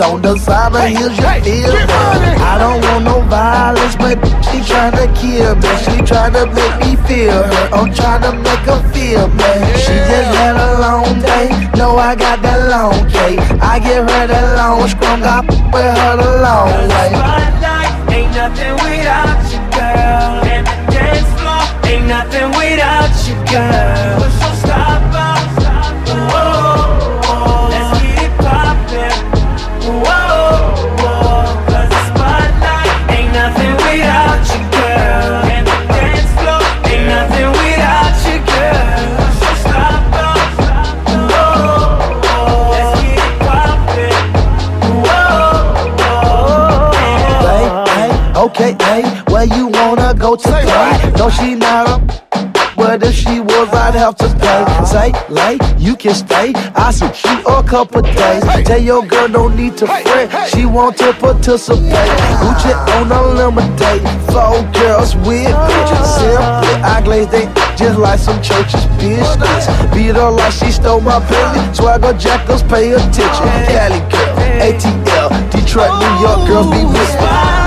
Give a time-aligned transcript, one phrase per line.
[0.00, 1.16] on the side of heels.
[1.16, 2.30] You feel me?
[2.38, 5.70] I don't want no violence, but she tryna kill me.
[5.84, 7.68] She tryna make me feel her.
[7.72, 9.50] I'm trying to make her feel me.
[9.82, 11.48] She just had a long day.
[11.76, 13.38] No, I got that long day.
[13.60, 15.22] I give her that long scrum.
[15.22, 17.10] I with her the long way.
[17.10, 20.46] Spotlight ain't nothing without you, girl.
[20.46, 24.07] And the dance floor ain't nothing without you, girl.
[50.78, 51.12] Today?
[51.16, 52.24] No, she not.
[52.76, 54.62] But if she was, I'd have to pay.
[54.86, 56.52] Say, lay, you can stay.
[56.76, 58.44] I said, she a couple days.
[58.64, 60.48] Tell your girl don't need to fret.
[60.48, 61.90] She want to participate.
[62.40, 64.00] Gucci on a unlimited.
[64.30, 66.06] Four girls with bitches.
[66.18, 67.46] Simply, I glaze they
[67.76, 69.66] just like some church's business.
[69.92, 71.74] Beat her like she stole my Bentley.
[71.74, 73.48] Swagger jackals, pay attention.
[73.66, 77.57] Cali girl, ATL, Detroit, New York girls be with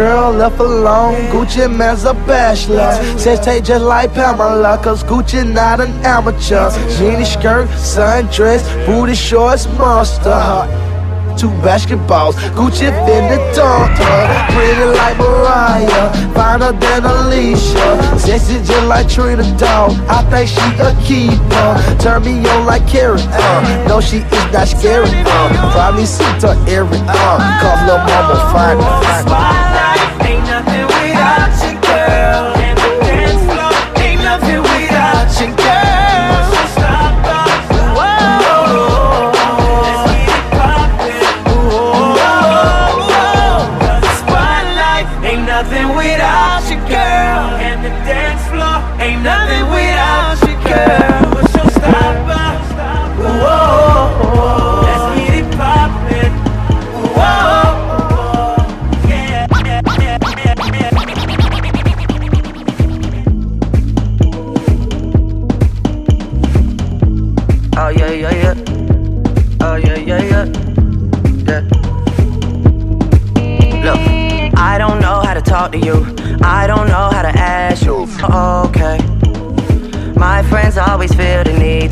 [0.00, 2.92] girl left alone, Gucci Mane's a bachelor.
[3.18, 6.70] Says take just like Pamela, cause Gucci not an amateur.
[6.96, 10.40] Jeannie skirt, sundress, booty shorts, monster.
[11.36, 14.22] Two basketballs, Gucci Fendi dunked her.
[14.54, 18.18] Pretty like Mariah, finer than Alicia.
[18.18, 21.70] Sexy just like Trina Dog, I think she a keeper.
[22.02, 23.86] Turn me on like Carrie, uh.
[23.86, 25.72] No, she is not scary, uh.
[25.72, 27.38] Probably suit her every, uh.
[27.60, 28.80] Cause lil' mama fine,
[29.28, 29.59] fine.
[30.60, 30.99] Nothing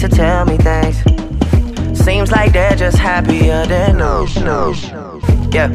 [0.09, 1.03] to tell me things.
[1.99, 4.73] Seems like they're just happier than no, no.
[5.51, 5.69] Yeah.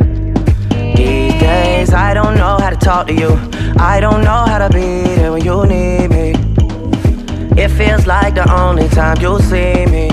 [0.95, 3.37] These days I don't know how to talk to you.
[3.77, 6.33] I don't know how to be there when you need me.
[7.61, 10.09] It feels like the only time you'll see me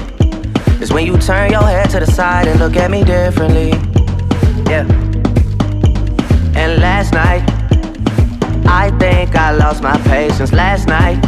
[0.80, 3.70] is when you turn your head to the side and look at me differently.
[4.70, 4.86] Yeah.
[6.56, 7.42] And last night,
[8.66, 10.52] I think I lost my patience.
[10.52, 11.18] Last night,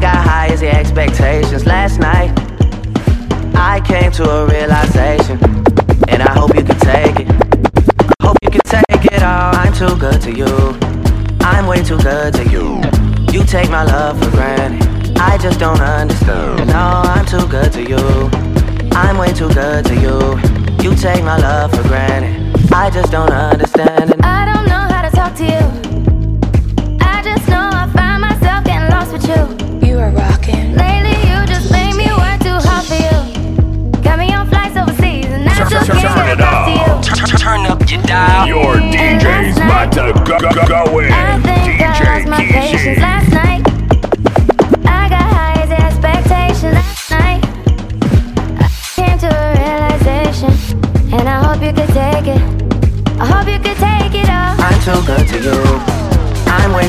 [0.00, 1.66] got high as the expectations.
[1.66, 2.30] Last night,
[3.54, 5.38] I came to a realization,
[6.08, 7.28] and I hope you can take it.
[7.28, 9.54] I hope you can take it all.
[9.54, 10.78] I'm too good to you.
[11.40, 12.80] I'm way too good to you.
[13.32, 15.18] You take my love for granted.
[15.18, 16.68] I just don't understand.
[16.68, 18.30] No, I'm too good to you.
[18.92, 20.38] I'm way too good to you.
[20.82, 22.72] You take my love for granted.
[22.72, 24.12] I just don't understand.
[24.12, 25.77] And I don't know how to talk to you.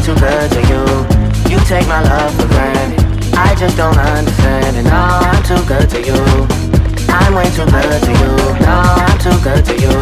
[0.10, 0.84] Too good to you.
[1.52, 3.00] You take my love for granted.
[3.36, 4.84] I just don't understand it.
[4.84, 6.20] No, I'm too good to you.
[7.10, 8.32] I'm way too good to you.
[8.66, 8.76] No,
[9.06, 9.96] I'm too good to you.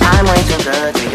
[0.00, 1.05] I'm way too good to you.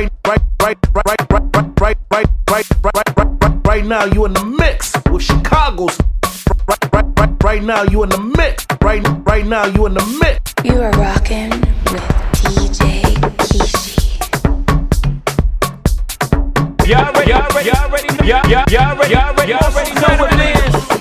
[0.00, 2.66] right, right, right, right, right, right, right, right, right,
[3.16, 4.04] right, right, right now.
[4.04, 5.98] You in the mix with Chicago's.
[6.68, 7.82] Right, right, right, right now.
[7.84, 8.66] You in the mix.
[8.82, 9.66] Right, right now.
[9.66, 10.54] You in the mix.
[10.64, 12.02] You are rocking with
[12.32, 13.02] DJ
[13.38, 13.96] Kishi.
[16.86, 17.30] Y'all ready?
[17.30, 17.68] Y'all ready?
[17.68, 18.08] Y'all ready?
[18.26, 18.72] Y'all ready?
[18.72, 19.12] Y'all ready?
[19.12, 19.52] Y'all ready?
[19.52, 19.92] Y'all ready?
[20.00, 20.99] Y'all ready?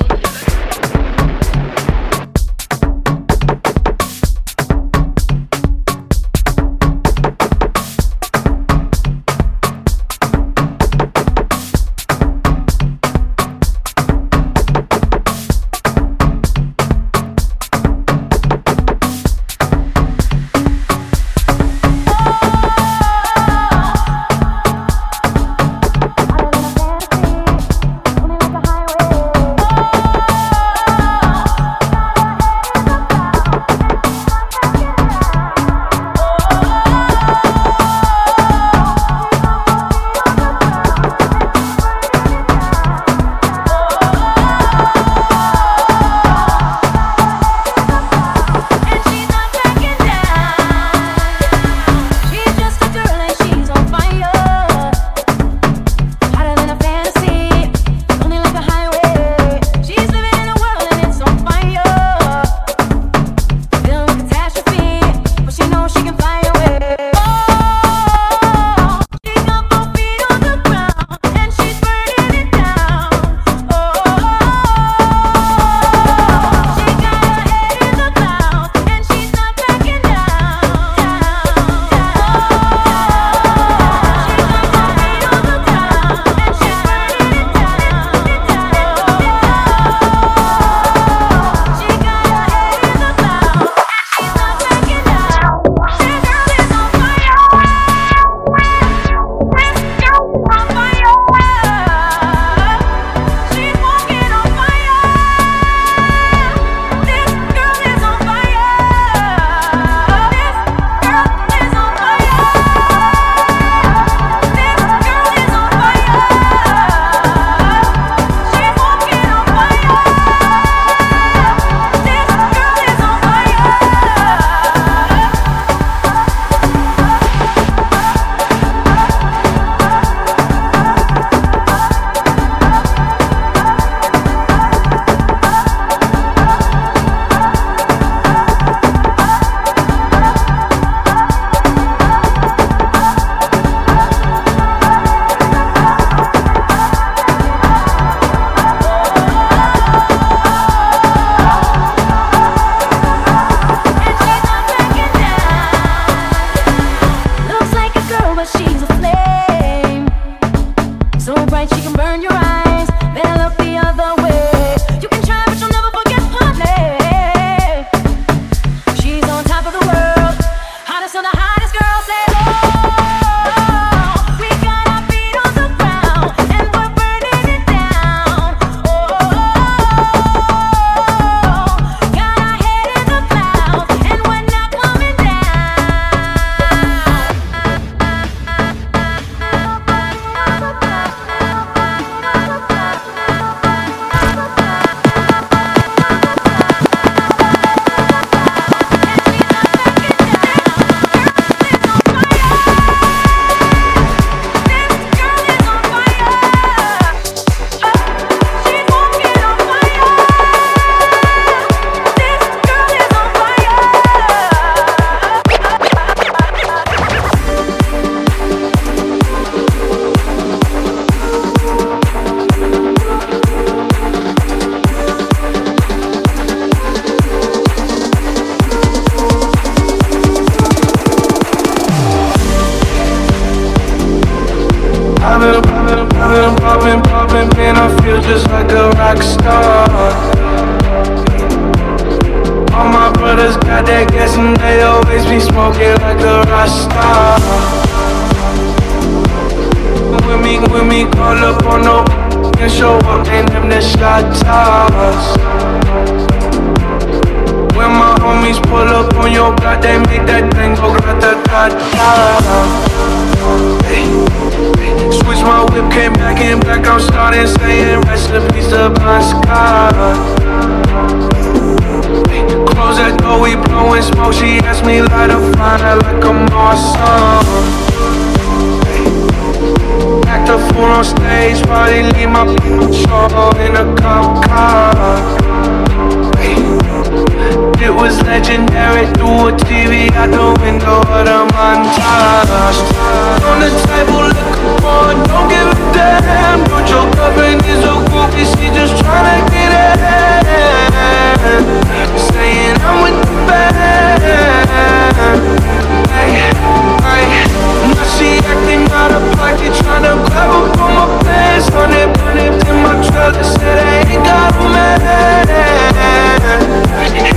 [313.32, 314.28] cause it ain't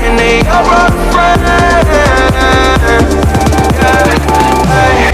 [0.03, 0.41] And they
[1.13, 1.53] friends
[4.99, 5.13] yeah,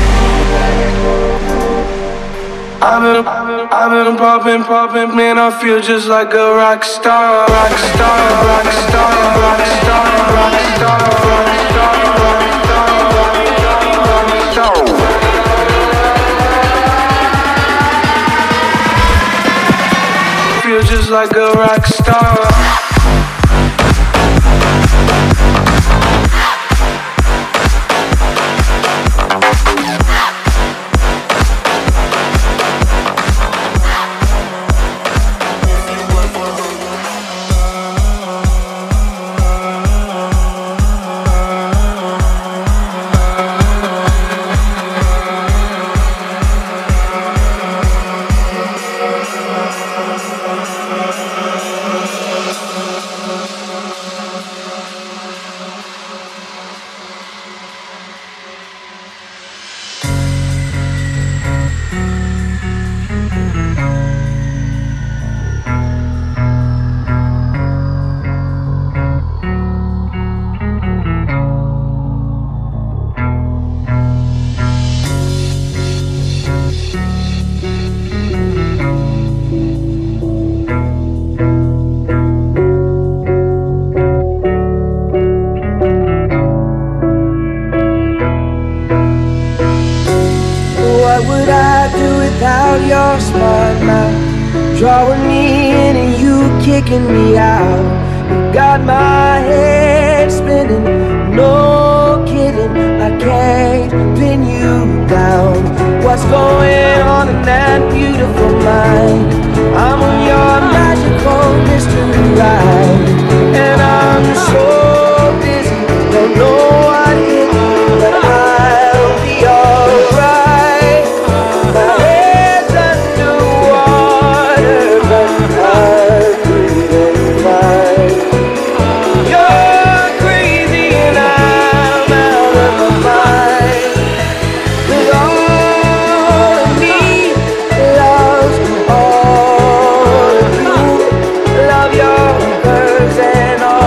[2.80, 7.76] I've been, I've been popping, popping, man, I feel just like a rock star, rock
[7.76, 10.98] star, rock star, rock star, rock star, rock star.
[10.98, 11.57] Rock star.
[21.10, 22.97] like a rock star.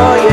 [0.04, 0.16] Oh.
[0.16, 0.31] you.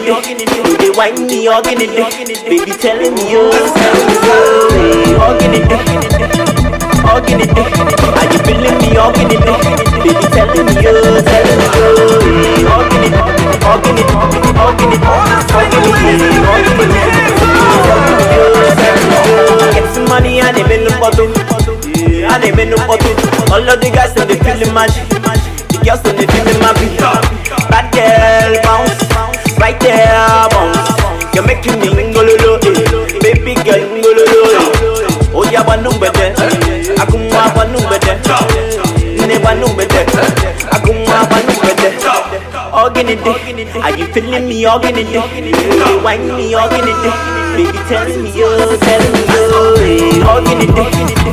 [0.00, 0.10] Me?
[0.10, 1.48] Organic, do they whine me?
[1.48, 1.90] Organic,
[2.44, 5.70] baby telling me oh, telling me oh, organic,
[7.04, 8.96] organic, are you feeling me?
[8.98, 9.40] Organic,
[10.02, 13.14] baby telling me oh, telling me oh, organic,
[13.64, 14.08] organic,
[14.58, 15.02] organic,
[15.44, 15.94] organic,
[19.74, 23.14] Get some money and they been bottle, and they been bottle.
[23.52, 25.08] All of the guys and they feeling magic.
[25.08, 26.98] The girls and they feeling my beat.
[27.70, 29.03] Bad girl bounce,
[29.64, 30.92] right there bounce.
[31.32, 32.60] You're making me ngololo,
[33.24, 34.44] baby girl ngololo.
[34.52, 35.32] eh.
[35.32, 35.64] Oh yeah.
[37.00, 37.96] Akuma one number.
[39.24, 39.36] Ne
[39.88, 40.04] there.
[40.76, 41.96] Akuma one number there.
[43.80, 44.60] Are you feeling me?
[44.60, 44.68] You
[46.04, 46.52] whine me?
[46.54, 47.00] Organic,
[47.56, 50.28] baby telling me oh, telling me oh.
[50.28, 50.76] Organic,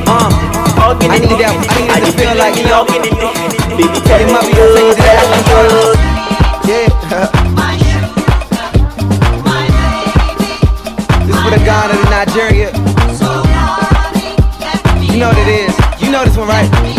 [0.08, 0.32] uh.
[0.80, 1.52] I need that.
[1.92, 2.64] I need to feel like me?
[2.64, 3.28] you.
[3.76, 6.00] Baby telling me oh, you telling me oh.
[6.64, 7.41] Yeah.
[11.66, 12.72] Ghana to Nigeria.
[15.02, 16.02] You know what it is.
[16.02, 16.91] You know this one, right?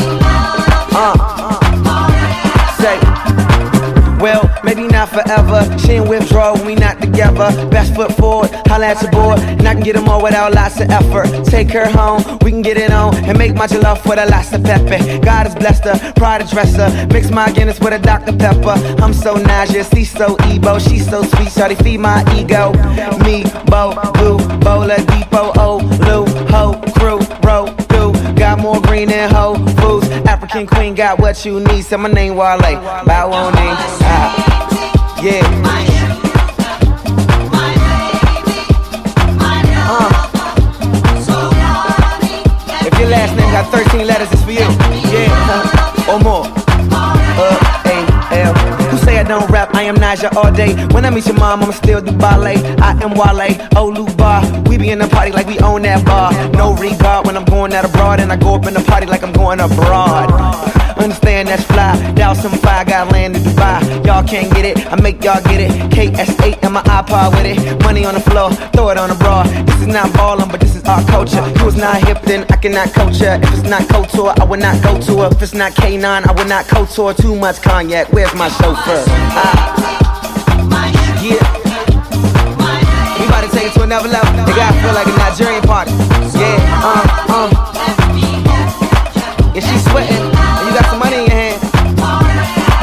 [5.12, 5.60] Forever.
[5.78, 7.48] She ain't withdraw we not together.
[7.70, 10.80] Best foot forward, holla at your boy, and I can get them all without lots
[10.80, 11.44] of effort.
[11.46, 14.52] Take her home, we can get it on, and make my jollof with a lots
[14.52, 14.98] of pepper.
[15.20, 16.88] God has blessed her, Prada dresser.
[17.08, 18.36] Mix my Guinness with a Dr.
[18.36, 18.76] Pepper.
[19.02, 22.72] I'm so nauseous, he's so Ebo, she's so sweet, shawty feed my ego.
[23.24, 28.12] Me, Bo, Boo, Bola, Depot, O, Lou, Ho, Crew, Ro, Do.
[28.34, 30.08] Got more green than Whole Foods.
[30.26, 31.82] African queen got what you need.
[31.82, 32.58] Say my name Wale.
[33.04, 34.61] Bow on
[35.24, 36.18] Ah, yeah.
[39.88, 40.08] Uh.
[42.84, 44.66] If your last name got 13 letters, it's for you.
[45.12, 46.44] Yeah, or more.
[47.38, 48.52] Uh, A, L.
[48.90, 49.72] Who say I don't rap?
[49.76, 50.74] I am Naija all day.
[50.92, 52.56] When I meet your mom, I'ma still do ballet.
[52.78, 54.42] I am Wale, Olu Bar.
[54.68, 56.32] We be in the party like we own that bar.
[56.54, 59.22] No regard when I'm going out abroad, and I go up in the party like
[59.22, 60.81] I'm going abroad.
[61.42, 62.12] Understand that's fly.
[62.14, 64.06] Down some fire, got land in Dubai.
[64.06, 65.70] Y'all can't get it, I make y'all get it.
[65.90, 67.82] KS8 and my iPod with it.
[67.82, 69.42] Money on the floor, throw it on the bra.
[69.42, 71.42] This is not ballin', but this is our culture.
[71.64, 73.40] Was not hip, then I cannot coach her.
[73.42, 75.30] If it's not couture, I would not go to her.
[75.32, 77.12] If it's not K9, I would not couture.
[77.12, 79.02] Too much cognac, where's my chauffeur?
[79.34, 79.90] Ah.
[81.22, 81.58] Yeah.
[83.52, 84.32] Take it to another level.
[84.46, 85.90] They gotta feel like a Nigerian party.
[86.38, 87.50] Yeah, uh, uh.
[89.54, 90.31] If she's sweating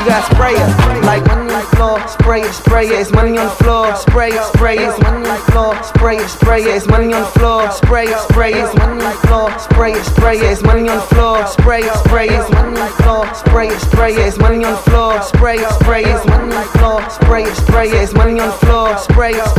[0.10, 0.68] got sprayer.
[1.06, 3.00] Like money on the floor, spray it, spray it.
[3.00, 4.90] It's money on the floor, spray it, spray it.
[4.90, 6.76] It's money on the floor, spray it, spray it.
[6.76, 8.58] It's money on the floor, spray it, spray it.
[8.58, 10.44] It's money on the floor, spray it, spray it.
[10.52, 12.32] It's money on the floor, spray it, spray it.
[12.32, 14.28] It's money on the floor, spray it, spray it.
[14.28, 16.08] It's money on the floor, spray it, spray it.
[16.10, 18.02] It's money on the floor, spray it, spray it.
[18.04, 19.59] It's money on the floor, spray it.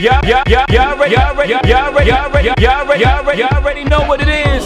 [0.00, 4.28] y'all, y'all, y'all, y'all, y'all, y'all, y'all, y'all, y'all, y'all, y'all already know what it
[4.28, 4.64] is.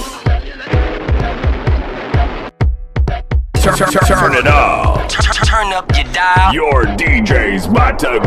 [3.62, 5.08] Turn, turn, it up.
[5.08, 6.54] Turn up your dial.
[6.54, 8.20] Your DJ's about to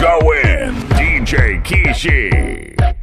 [0.00, 0.74] go in.
[0.92, 2.96] DJ Kishi.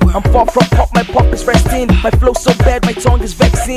[0.00, 1.88] I'm far from pop, my pop is resting.
[2.02, 3.76] My flow so bad, my tongue is vexing.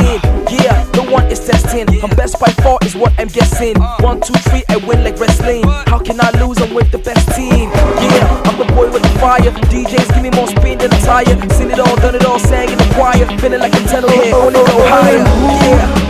[0.49, 1.87] Yeah, no one is testing.
[2.01, 3.75] I'm best by far, is what I'm guessing.
[3.99, 5.63] One, two, three, I win like wrestling.
[5.63, 6.61] How can I lose?
[6.61, 7.69] I'm with the best team.
[7.69, 9.51] Yeah, I'm the boy with the fire.
[9.71, 11.25] DJs give me more spin than a tire.
[11.51, 13.25] Seen it all, done it all, sang in the choir.
[13.39, 15.17] Feeling like a tenor, yeah, I wanna go higher.
[15.17, 16.04] Yeah.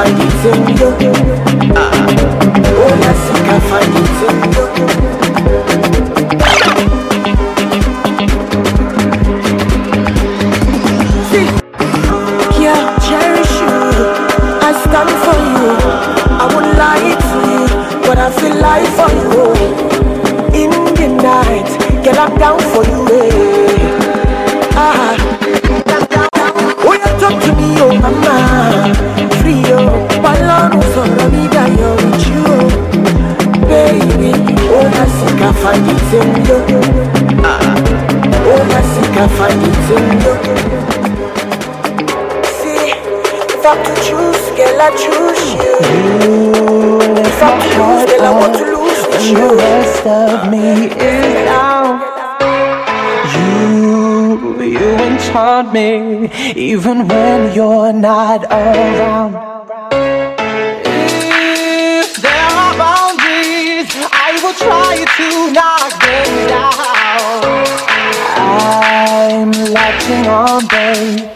[0.00, 1.09] Like it's in the
[55.72, 59.34] me, even when you're not around.
[60.82, 66.80] If there are boundaries, I will try to knock them down.
[68.36, 71.29] I'm latching on, babe.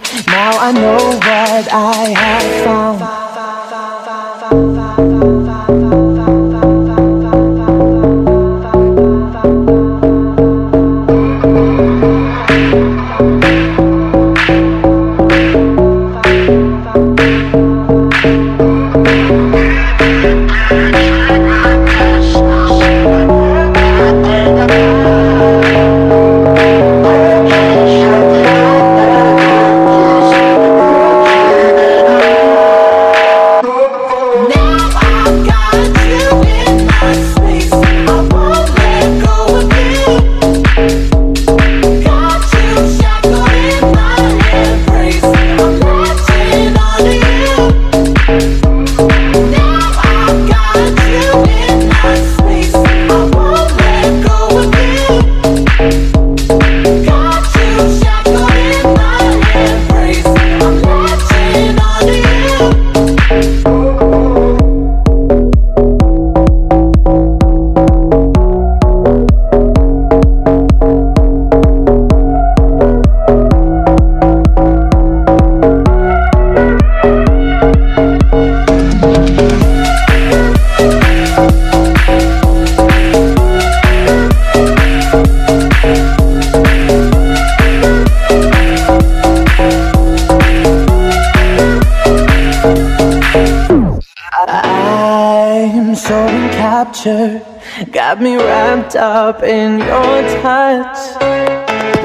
[98.97, 100.99] up in your touch.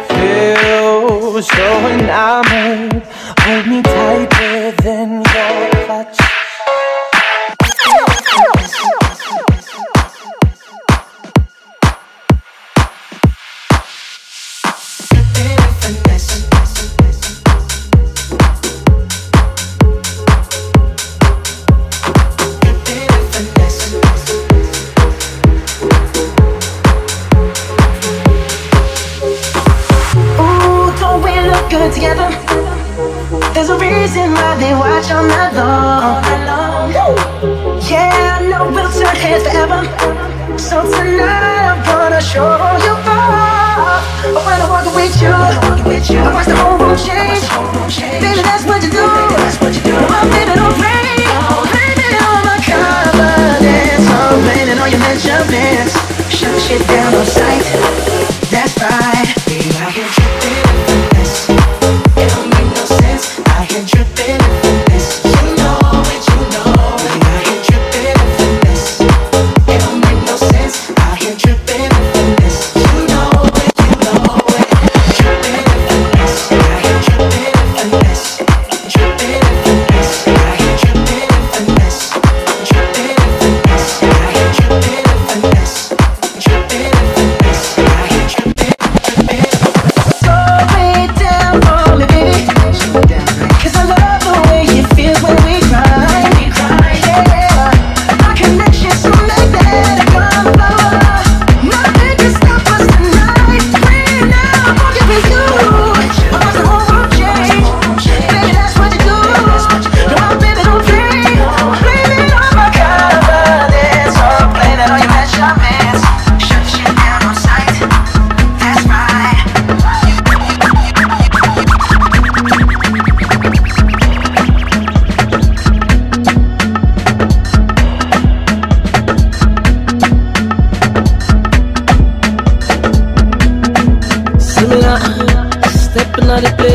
[0.09, 2.48] Feel so, and I'm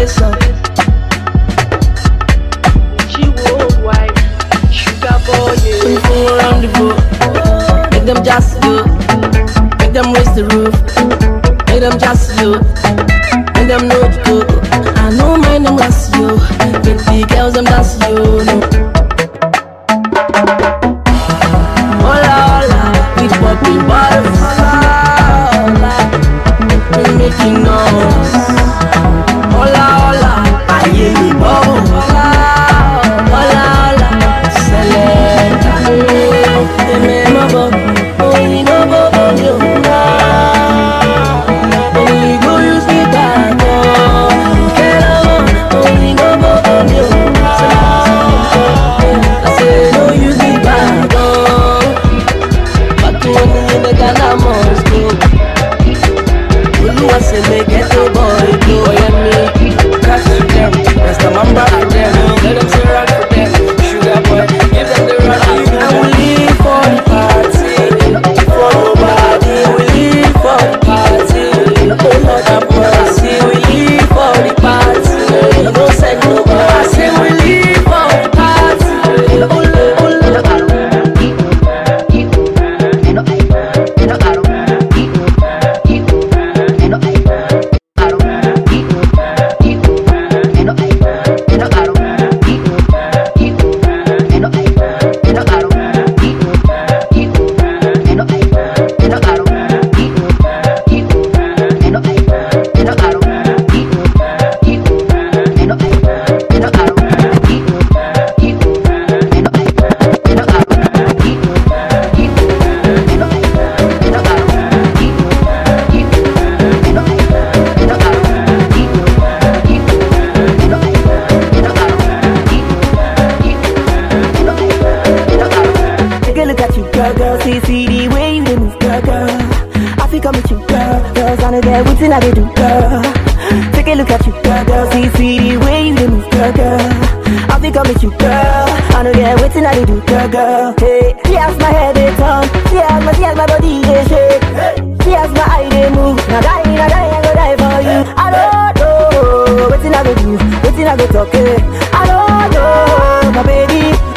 [0.05, 0.44] beso.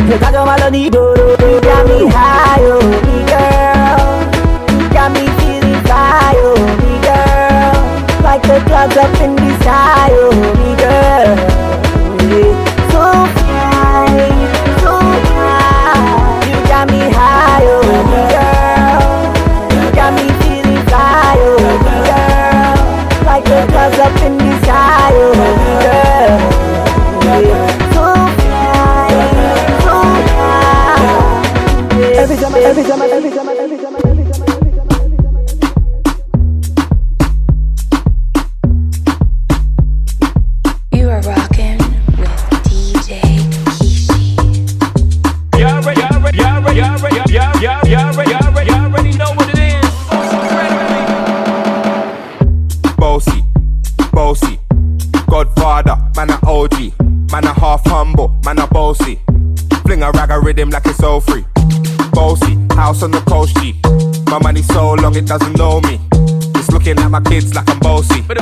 [0.08, 0.48] You got all
[0.90, 1.46] do, do.
[1.52, 2.80] You got me high, oh,
[3.28, 4.08] girl.
[4.94, 6.56] Got me feeling fly, oh,
[7.04, 8.24] girl.
[8.24, 9.47] Like the clouds up in the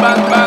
[0.06, 0.45] bang, bang,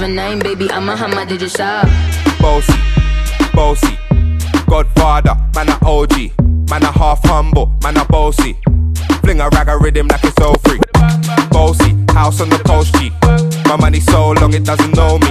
[0.00, 1.86] baby, I'm a Hamad did you shop?
[2.40, 2.72] Bossy,
[3.52, 3.98] bossy,
[4.66, 6.32] Godfather, man a OG,
[6.70, 8.56] man a half humble, man a bossy.
[9.20, 10.80] Fling a rag a rhythm like it's all free.
[11.50, 13.10] Bossy, house on the coast, G.
[13.68, 15.28] My money so long it doesn't know me.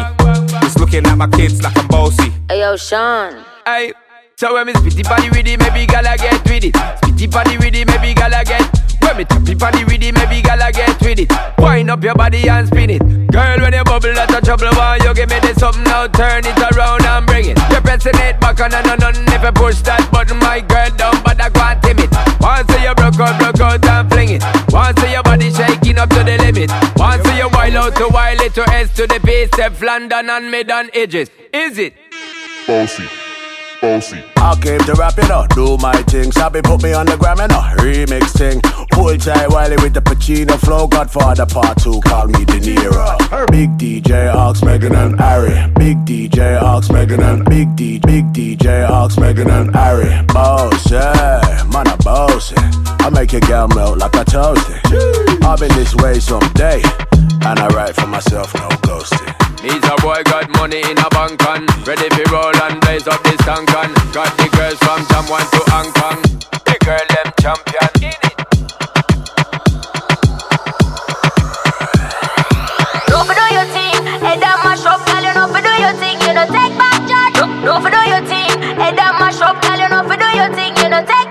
[0.61, 2.31] It's looking at my kids like I'm bossy.
[2.47, 3.43] Hey, yo, Sean.
[3.65, 3.93] Hey.
[4.37, 6.73] So when me spitty body with it, maybe gala get with it.
[6.73, 8.88] Spitty body with it, maybe gala get.
[9.09, 11.33] When me tappy body with it, maybe gala get with it.
[11.57, 13.01] Wind up your body and spin it.
[13.33, 14.69] Girl, when you bubble, that's a trouble.
[14.77, 16.05] Why you give me this something now?
[16.05, 17.57] Turn it around and bring it.
[17.71, 20.93] You're pressing it back on and on and If you push that button, my girl,
[21.25, 22.11] but I can't tame it.
[22.39, 24.43] Once you broke out, broke out and fling it.
[24.69, 26.69] Once your body shaking up to the limit.
[26.95, 30.51] Once you wild out to wild it to S to the base, step London and
[30.51, 31.31] mid on edges.
[31.51, 31.95] Is it?
[32.67, 33.09] Bossy,
[33.81, 34.23] bossy.
[34.37, 36.31] I came to rap, you know, do my thing.
[36.31, 38.61] Sabi put me on the gram, you know, remix thing.
[38.91, 40.87] Pull tight Wiley with the Pacino flow.
[40.87, 43.51] Godfather part two, call me De Niro.
[43.51, 45.71] Big DJ, Ox, Megan and Harry.
[45.75, 50.25] Big DJ, Ox, Megan and Big D, Big DJ, Ox, Megan and Harry.
[50.27, 52.59] Boss, yeah, man, I boss it.
[53.01, 55.43] I make your girl melt like I toast it.
[55.43, 59.38] I've been this way someday, and I write for myself, no ghosting.
[59.61, 63.21] He's a boy got money in a bank on Ready for roll and blaze up
[63.23, 66.21] this tank on Got the girls from Jamwan to Hong Kong
[66.63, 67.89] The girl them champion
[73.09, 73.67] No for do your
[74.23, 75.23] head mash up, girl.
[75.27, 77.03] You do your you know take back.
[77.35, 78.23] No, no your
[78.79, 79.75] head mash up, girl.
[79.75, 80.49] You do your
[80.83, 81.28] you know take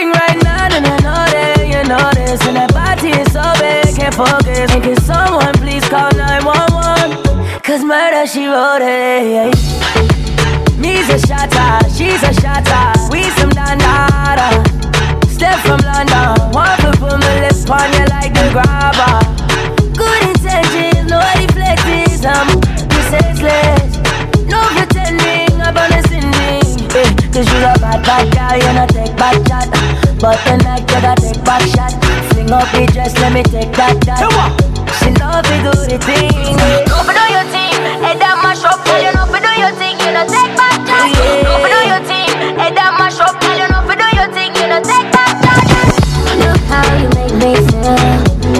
[0.00, 0.76] thing right now.
[0.76, 4.72] And I know that you know this, and that body is so big, can't focus.
[4.72, 7.60] And can someone please call 911?
[7.60, 9.52] Cause murder she wrote it.
[10.80, 12.84] Me's a shatter, she's a shatter.
[13.12, 14.48] We some dandada.
[15.28, 19.14] Step from London, want to put my lips on you like the grabber.
[20.00, 22.24] Good intentions, no deflections.
[22.24, 22.48] I'm
[23.12, 23.89] senseless.
[27.40, 29.64] Eh, Cause a bad, bad guy, you not take back chat.
[30.20, 31.96] But tonight you gotta take back shot.
[32.28, 34.28] Fling up the dress, let me take that, that.
[35.00, 36.52] She love to do the thing.
[36.92, 37.72] No for do your thing,
[38.04, 39.00] head down mash up, girl.
[39.00, 41.16] You know for do your thing, you know take back charge.
[41.40, 42.28] No for do your thing,
[42.60, 43.56] head down mash up, girl.
[43.56, 45.96] You know for do your thing, you know take back charge.
[46.44, 47.96] Look how you make me feel.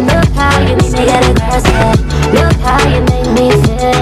[0.09, 2.01] Look how you make me get aggressive.
[2.33, 3.99] Look how you make me feel.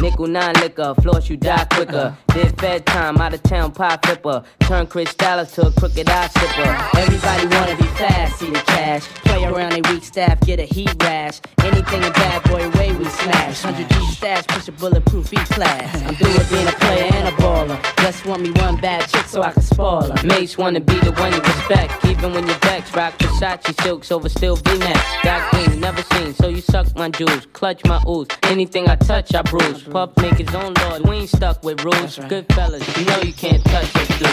[0.00, 1.96] Nickel nine liquor, floss you die quicker.
[1.96, 2.34] Uh-huh.
[2.34, 4.44] This bedtime, out of town pie flipper.
[4.60, 7.00] Turn Cristal to a crooked eye sipper.
[7.02, 9.02] Everybody wanna be fast, see the cash.
[9.26, 11.40] Play around a weak staff, get a heat rash.
[11.64, 13.64] Anything in bad boy way we smash.
[13.64, 16.02] 100 G stash, push a bulletproof each class.
[16.06, 17.78] I'm through with being a player and a baller.
[17.96, 20.26] Just want me one bad chick so I can spoil her.
[20.26, 22.94] Mates wanna be the one you respect, even when you're vexed.
[22.94, 25.10] Rock Versace silks over still V-necks.
[25.24, 28.28] Got green, never seen, so you suck my jewels, clutch my ooze.
[28.44, 29.82] Anything I touch, I bruise.
[29.82, 32.18] Puff make his own laws, we ain't stuck with rules.
[32.28, 34.28] Good fellas, you know you can't touch us, dude.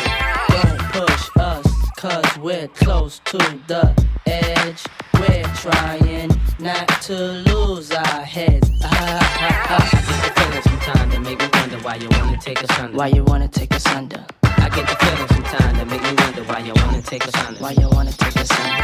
[0.54, 3.38] Don't push us, cause we're close to
[3.72, 3.84] the
[4.26, 4.82] edge.
[5.20, 7.18] We're trying not to
[7.50, 8.70] lose our heads.
[8.84, 9.88] Ah, ah, ah.
[9.88, 12.98] I get the feeling sometimes that make me wonder why you wanna take us under.
[12.98, 14.26] Why you wanna take us under?
[14.44, 17.62] I get the feeling sometimes that make me wonder why you wanna take us under.
[17.62, 18.84] Why you wanna take us under?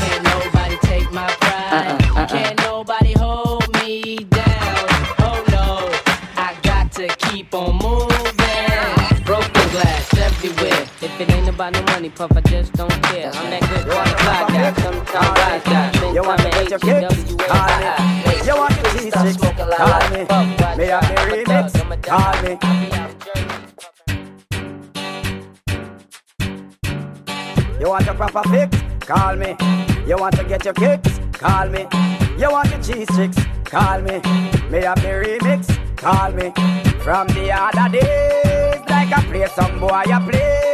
[0.00, 1.72] Can't nobody take my pride.
[1.74, 2.26] Uh-uh, uh-uh.
[2.28, 2.95] Can't nobody
[12.06, 13.30] money, puff, I just don't care.
[13.34, 14.72] I'm that good water fly guy.
[14.82, 16.12] Sometimes I die.
[16.12, 17.34] You want to get your kicks?
[17.34, 17.86] Call me.
[18.46, 19.36] You want to see six?
[19.76, 20.24] Call me.
[20.76, 21.66] May I be remix?
[22.02, 22.58] Call me.
[27.80, 28.82] You want a proper fix?
[29.00, 29.56] Call me.
[30.06, 31.20] You want to get your kicks?
[31.32, 31.86] Call me.
[32.38, 33.38] You want your cheese sticks?
[33.64, 34.20] Call me.
[34.70, 35.68] May I be remix?
[35.96, 36.52] Call me.
[37.00, 39.10] From the other days, like
[39.78, 40.65] boy you play, me hear the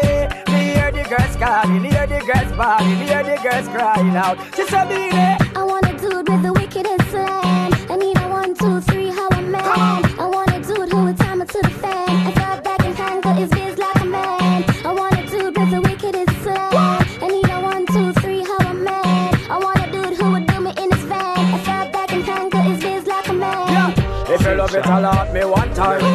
[1.12, 4.38] girls calling, hear the girls bawling, hear the girls crying out.
[4.56, 7.72] She said, "Beenie." I want a dude with the wickedest slang.
[7.92, 10.00] I need a one, two, three, how a man.
[10.24, 12.08] I want a dude who would time it to the fan.
[12.28, 14.64] I thought back and handle his biz like a man.
[14.88, 17.04] I want a dude with the wickedest slang.
[17.24, 19.30] I need a one, two, three, how a man.
[19.54, 21.44] I want a dude who would do me in his van.
[21.56, 23.92] I thought back and handle his biz like a man.
[24.34, 26.11] If you love it, alert me one time.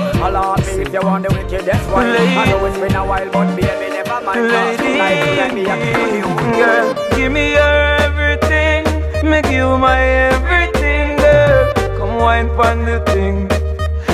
[0.88, 2.08] If you want the wickedest one.
[2.08, 4.48] I know it's been a while, but baby, never mind.
[4.48, 6.24] Lady, Like, let me have you.
[6.56, 7.76] girl, give me your
[8.08, 8.86] everything.
[9.30, 10.00] Make you my
[10.32, 11.74] everything, girl.
[11.98, 13.50] Come wine pon the thing.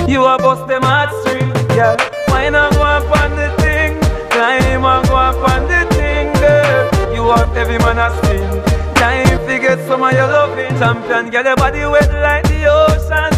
[0.08, 1.96] You a bust them heartstring, girl.
[2.28, 4.00] Wine and go up on the thing.
[4.30, 7.14] Climb and go up on the thing, girl.
[7.14, 8.50] You want every man a spin.
[8.96, 10.76] Time to get some of your loving.
[10.80, 13.33] Champion, get your body wet like the ocean.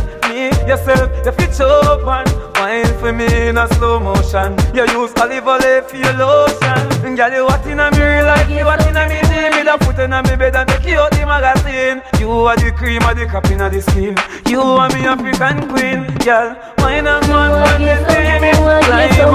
[0.47, 2.25] Me, yourself, you fit open.
[2.55, 4.57] Wine for me in a slow motion.
[4.75, 7.17] You use olive oil for your lotion.
[7.17, 9.53] Girl, you what in a mirror like you what in a me gym.
[9.57, 12.03] Me the foot in a me bed and take you out the magazine.
[12.21, 14.17] You are the cream of the crop in the skin.
[14.49, 16.57] You are me African queen, girl.
[16.79, 18.27] Wine and go on the thing.
[18.27, 19.35] Climb and go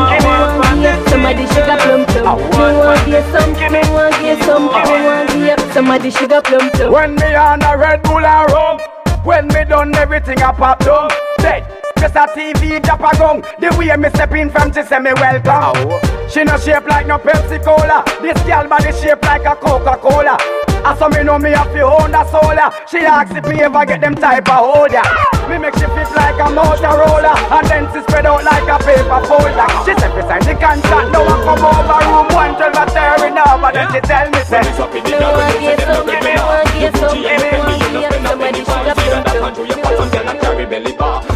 [0.64, 1.10] on the thing.
[1.12, 2.40] Somebody sugar plum plum.
[2.40, 3.52] Me want get some.
[3.52, 4.66] Me want get some.
[4.66, 6.92] Me want get somebody sugar plum plum.
[6.94, 8.80] When me on a Red Bull and rum,
[9.24, 11.10] when me done everything I pop down.
[11.38, 11.66] Dead,
[11.98, 13.42] just a TV drop a gong.
[13.60, 16.00] The way me step in from she say me welcome.
[16.30, 18.04] She no shape like no Pepsi Cola.
[18.22, 20.71] This girl body shape like a Coca Cola.
[20.84, 22.74] I saw me know me have to own a solar.
[22.90, 25.06] She asks if me ever get them type of holder.
[25.46, 29.22] Me make she fit like a Motorola, and then she spread out like a paper
[29.30, 29.70] folder.
[29.86, 33.70] She said beside the contract, no one come over room one twelve a tearing over.
[33.70, 36.06] Then she tell me say, Me want get some.
[36.08, 37.14] Me want get some.
[37.14, 39.82] Me want get somebody sugar plum plum.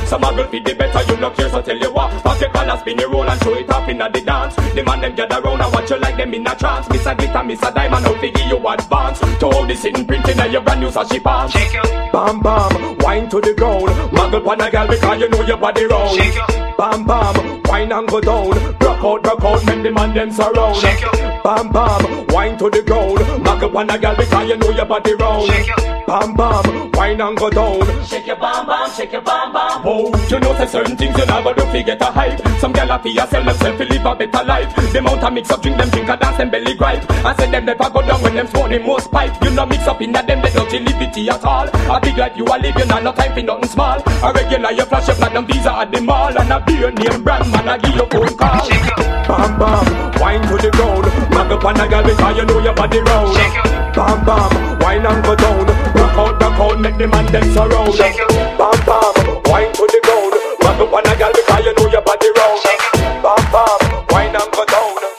[0.06, 2.78] Some a girl the better, you no care, so tell you what Pop your collar,
[2.78, 5.62] spin your roll and show it off inna the dance The man them gather round
[5.62, 8.20] and watch you like them in a trance Miss a glitter, miss a diamond, out
[8.20, 11.54] figure you advance To all the sitting print inna your brand new sashi pants
[12.14, 15.86] Bam bam, wine to the ground Muggle pon a girl because you know your body
[15.86, 16.18] round.
[16.78, 18.50] Bam bam, wine and go down.
[18.80, 20.82] Rock out, rock out, make the man them surround.
[21.44, 25.14] Bam bam, wine to the ground Muggle pon a girl because you know your body
[25.16, 28.06] round Bam bam, wine and go down.
[28.06, 29.82] Shake your bam bam, shake your bam bam.
[29.84, 32.40] Oh, you know say certain things you never do fi get a hype.
[32.60, 34.94] Some gal a fi a sell themself fi live a better life.
[34.94, 37.10] Them out a mix up drink them drink a dance them belly gripe.
[37.10, 39.34] And say them never go down when them smoke the most pipe.
[39.44, 41.68] You no mix up inna them they don't liberty at all.
[41.68, 43.98] A big life you a live you not no time fi nothing small.
[43.98, 46.38] A regular you flash your platinum visa at the mall.
[46.38, 48.70] And a beer name brand man a give you phone call.
[49.26, 51.06] Bam bam, wine to the ground.
[51.34, 53.34] Mag up on a gal because you know your body round.
[53.96, 55.66] Bam bam, wine and go down.
[55.98, 57.98] Rock out, rock out, make the man them surround.
[57.98, 60.34] Bam bam, wine to the ground.
[60.62, 62.62] Mag up on a gal because you know your body round.
[63.26, 65.15] Bam bam, wine and go down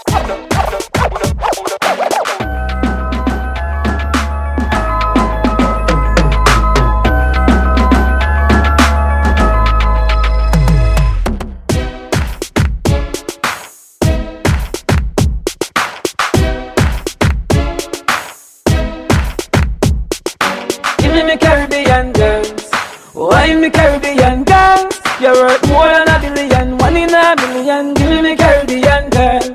[23.26, 25.02] Why me Caribbean girls?
[25.20, 27.92] You're worth more than a billion, one in a million.
[27.94, 29.50] Give me Caribbean girls.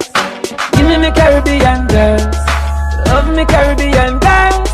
[0.76, 2.36] Give me me Caribbean girls.
[3.08, 4.68] Love me Caribbean girls.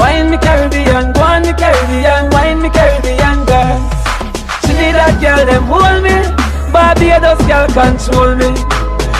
[0.00, 3.84] Wine me Caribbean, go on me Caribbean, wine me Caribbean girls.
[4.64, 6.16] She need a girl them hold me,
[6.72, 8.56] Barbados girl control me.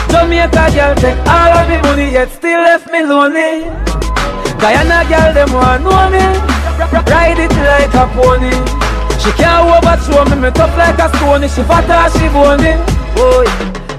[0.09, 3.69] Jamaica girl take all of me money, yet still left me lonely.
[4.57, 6.25] Guyana girl them want know me
[7.11, 8.82] Ride it like a pony
[9.23, 11.47] She can't overthrow me, me tough like a stone.
[11.47, 12.75] She fat or she bony
[13.15, 13.47] Boy,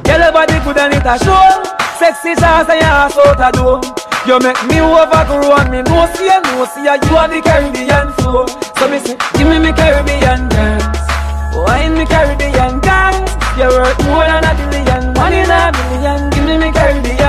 [0.05, 1.65] girl your body good and it a show.
[1.97, 3.81] Sexy shots and your ass out a door.
[4.29, 7.41] You make me overgrow and me know see you know see you You are the
[7.41, 8.45] Caribbean flow.
[8.77, 11.01] So me say, give me me Caribbean girls
[11.57, 15.15] Wine me Caribbean girls You're worth more than a billion.
[15.17, 16.29] One in a million.
[16.37, 17.24] Give me me Caribbean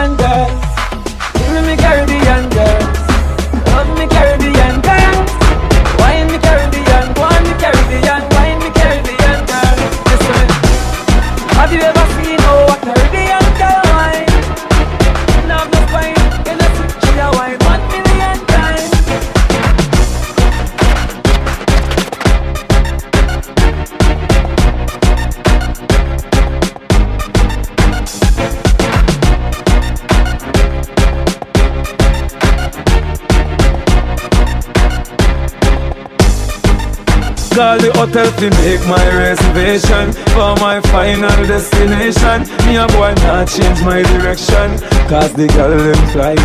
[37.55, 42.43] Call the hotel to make my reservation for my final destination.
[42.67, 44.75] Me a boy not change my direction,
[45.07, 46.35] cause the girl them fly.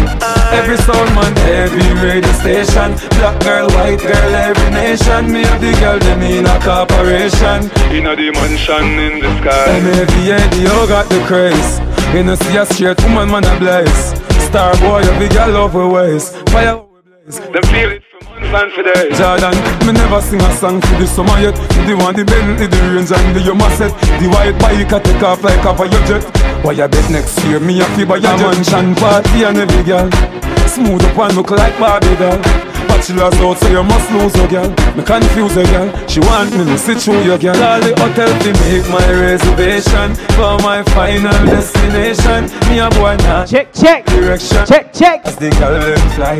[0.54, 2.94] Every sound man, every radio station.
[3.18, 5.32] Black girl, white girl, every nation.
[5.32, 7.66] Me have the girl them in a corporation.
[7.90, 9.82] In a dimension in the sky.
[9.82, 11.82] MAVADO got the craze.
[12.14, 14.14] You know see a straight woman, man a blaze.
[14.46, 16.36] Star boy, every girl over waist.
[16.50, 16.89] Fire.
[17.38, 18.18] Them feel it for
[18.50, 19.18] months and for days.
[19.18, 19.54] Jordan,
[19.86, 21.54] me never sing a song for the summer yet.
[21.86, 23.92] The one the Bentley, the range and the Yuma set.
[24.18, 26.24] The white bike I take off like a your jet.
[26.64, 30.10] Why you bet next year me a fi buy a mansion party and every girl
[30.70, 32.88] smooth up and look like Barbie doll.
[32.88, 34.70] Bachelor's out, so you must lose a girl.
[34.96, 36.06] Me confuse a girl.
[36.06, 37.54] She want me to sit through your girl.
[37.54, 42.44] Call the hotel to make my reservation for my final destination.
[42.68, 43.44] Me a boy now.
[43.46, 44.04] Check, check.
[44.06, 44.66] Direction.
[44.66, 45.24] Check, check.
[45.24, 46.36] As the girl them fly.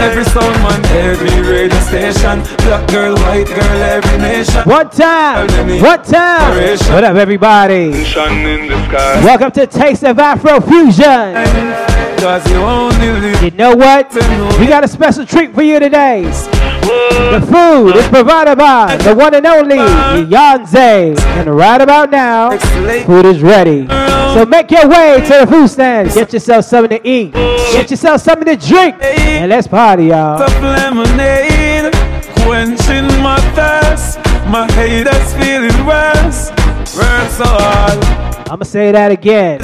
[0.00, 2.42] Every sound man, every radio station.
[2.64, 4.62] Black girl, white girl, every nation.
[4.64, 5.48] One time.
[5.80, 6.78] One time.
[6.92, 7.84] What up, everybody?
[7.84, 9.24] In the sky.
[9.24, 11.89] Welcome to Taste of Afro Fusion.
[12.20, 13.42] Cause you only live.
[13.42, 14.12] You know what?
[14.58, 16.24] We got a special treat for you today.
[16.24, 21.18] The food is provided by the one and only Beyonce.
[21.18, 22.58] And right about now,
[23.06, 23.86] food is ready.
[24.34, 26.12] So make your way to the food stand.
[26.12, 27.32] Get yourself something to eat.
[27.32, 28.96] Get yourself something to drink.
[29.02, 30.38] And let's party, y'all.
[30.60, 31.90] Lemonade,
[32.44, 34.18] quenching my thirst.
[34.46, 36.50] My haters feeling worse.
[37.36, 38.29] So hard.
[38.50, 39.60] I'ma say that again.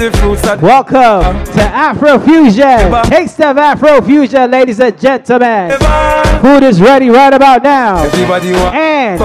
[0.61, 3.03] Welcome to Afro Fusion.
[3.03, 5.77] Taste of Afro Fusion, ladies and gentlemen.
[6.41, 8.03] Food is ready right about now.
[8.73, 9.19] And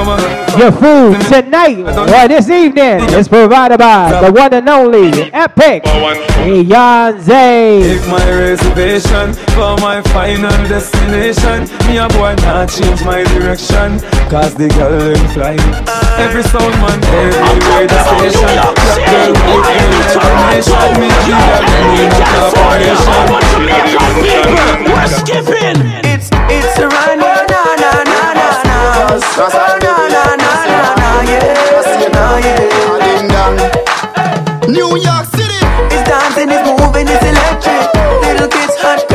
[0.59, 7.83] your food tonight or this evening is provided by the one and only Epic Beyonce.
[7.83, 11.69] Take my reservation for my final destination.
[11.87, 14.01] Me a boy not change my direction.
[14.29, 15.57] Cause the girl them fly.
[16.19, 18.57] Every sound man, every radio station.
[18.77, 19.69] Black girl, white
[20.13, 20.99] girl, every.
[20.99, 23.53] Me the girl them in a.
[24.93, 26.12] We're skipping.
[26.55, 28.77] It's a run, na na na na na na.
[29.09, 29.49] Oh,
[29.85, 32.73] na na na na na, yeah, na yeah.
[34.69, 35.61] New York City.
[35.93, 37.85] It's dancing, it's moving, it's electric.
[38.25, 39.12] Little kids, hot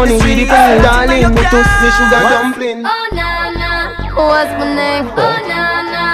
[0.00, 1.34] money, be the kind, darling.
[1.34, 2.80] Me toast me sugar dumpling.
[2.86, 3.70] Oh na na,
[4.16, 5.06] what's my name?
[5.12, 5.60] Oh na
[5.92, 6.04] na,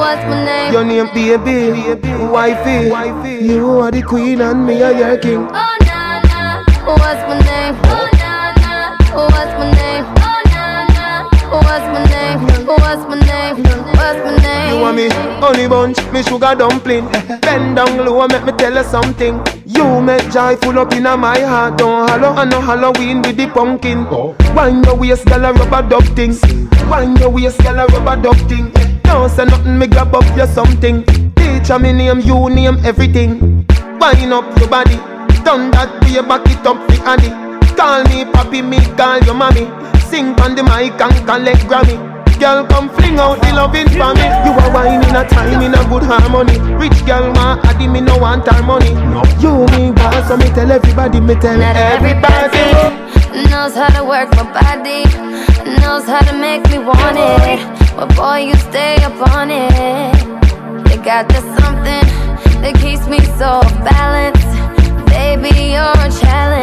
[0.00, 0.72] what's my name?
[0.72, 2.90] Your name, baby, baby, wifey.
[2.90, 3.44] wifey.
[3.44, 5.48] You are the queen and me are your king.
[5.48, 6.40] Oh na na,
[6.84, 7.76] what's my name?
[7.88, 8.74] Oh na na,
[9.16, 10.04] what's my name?
[10.20, 10.64] Oh na
[10.96, 11.06] na,
[11.64, 12.40] what's my name?
[12.68, 13.56] What's my name?
[13.96, 14.74] What's my name?
[14.74, 15.08] You want me
[15.40, 17.06] honey bunch, me sugar dumpling.
[17.46, 19.40] Bend down low, make me tell you something.
[19.80, 21.78] You make joy full up in my heart.
[21.78, 24.04] Don't hollow and no Halloween with the pumpkin.
[24.54, 26.36] Wind your waist, girl, a rubber duck thing.
[26.90, 28.70] Wind your waist, girl, a rubber duck thing.
[29.04, 31.02] Don't say nothing, me grab up you something.
[31.34, 33.66] Teacher me name, you name everything.
[33.98, 34.96] Wind up your body,
[35.46, 37.30] turn that way, back it up the addy.
[37.74, 39.64] Call me papi, me call your mommy.
[40.10, 42.09] Sing on the mic and collect Grammy.
[42.40, 44.24] Girl, come fling out the loving for me.
[44.46, 46.58] You are wine in a time in a good harmony.
[46.74, 48.94] Rich girl, ma, addy me no want our money.
[49.12, 49.22] No.
[49.40, 52.58] You me want, so me tell everybody, me tell Not everybody.
[52.58, 55.04] everybody knows how to work my body,
[55.80, 57.60] knows how to make me want it.
[57.94, 60.14] But boy, you stay up on it.
[60.90, 62.06] You got the something
[62.62, 64.48] that keeps me so balanced.
[65.12, 66.59] Baby, you're a challenge.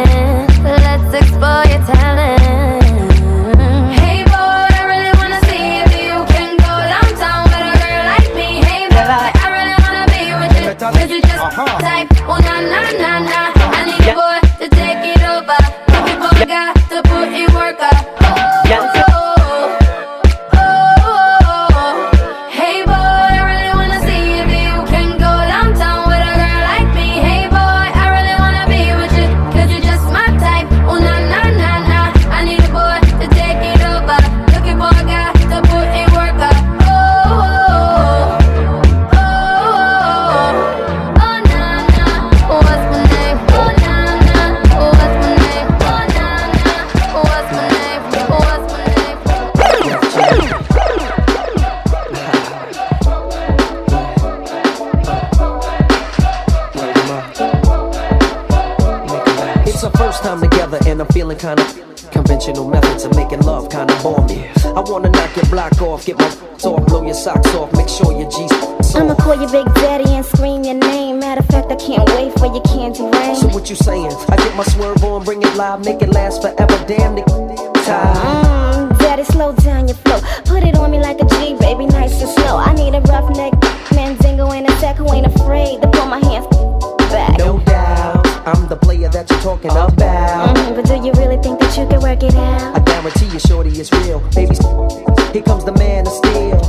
[61.38, 61.64] Kinda
[62.10, 64.50] conventional methods of making love kinda bore me.
[64.64, 66.26] I wanna knock your block off, get my
[66.64, 68.50] off, blow your socks off, make sure your G's
[68.96, 71.20] I'ma call you Big Daddy and scream your name.
[71.20, 73.36] Matter of fact, I can't wait for your candy rain.
[73.36, 74.12] So what you saying?
[74.28, 76.84] I get my swerve on, bring it live, make it last forever.
[76.88, 77.22] Damn the
[77.84, 78.88] time.
[78.88, 80.20] Mm, daddy, slow down your flow.
[80.44, 82.56] Put it on me like a G, baby, nice and slow.
[82.56, 83.52] I need a rough neck,
[83.94, 86.58] Mandingo and a tech who ain't afraid to pull my hands back.
[86.58, 86.77] No doubt,
[88.68, 89.96] I'm the player that you're talking about.
[89.96, 92.76] Mhm, but do you really think that you can work it out?
[92.76, 94.20] I guarantee you, shorty, it's real.
[94.34, 94.56] Baby,
[95.32, 96.60] here comes the man of steel.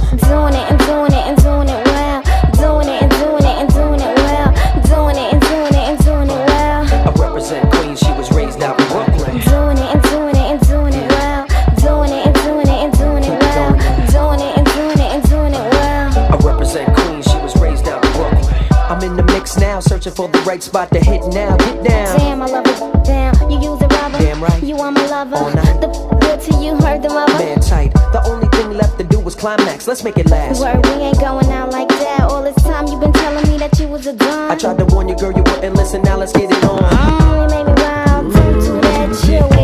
[19.80, 21.56] Now, searching for the right spot to hit now.
[21.58, 22.18] Get down.
[22.18, 23.06] Damn, I love it.
[23.06, 24.18] Down, you use a rubber.
[24.18, 24.64] Damn right.
[24.64, 25.36] You are my lover.
[25.36, 25.82] All night.
[25.82, 25.88] The
[26.22, 27.34] good to you, heard the mother.
[27.34, 27.94] Man tight.
[27.94, 29.88] The only thing left to do was climax.
[29.88, 30.60] Let's make it last.
[30.60, 32.22] Word, we ain't going out like that.
[32.22, 34.52] All this time you been telling me that you was a dumb.
[34.52, 36.02] I tried to warn you, girl, you wouldn't listen.
[36.02, 36.80] Now let's get it on.
[36.80, 38.34] Mm, you made me wild.
[38.34, 39.59] Turn to that chill.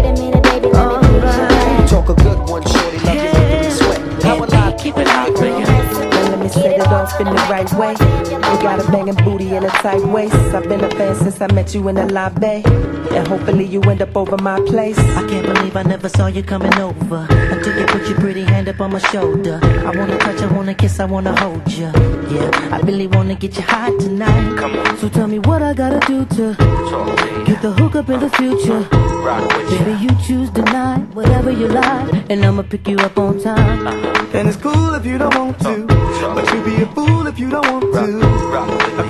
[7.05, 7.91] Off in the right way.
[7.91, 10.35] You got a banging booty and a tight waist.
[10.55, 12.63] I've been a fan since I met you in the lobby.
[13.15, 14.97] And hopefully you end up over my place.
[14.97, 18.67] I can't believe I never saw you coming over Until you put your pretty hand
[18.67, 21.91] up on my shoulder I wanna touch, I wanna kiss, I wanna hold you
[22.33, 24.97] Yeah, I really wanna get you hot tonight Come on.
[24.97, 26.55] So tell me what I gotta do to
[27.45, 28.81] Get the hook up in the future
[29.69, 33.87] Baby, you choose tonight, whatever you like And I'ma pick you up on time
[34.33, 35.85] And it's cool if you don't want to.
[35.85, 38.21] But you be a fool if you don't want to.